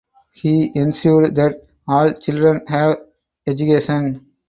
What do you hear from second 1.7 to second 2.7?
all children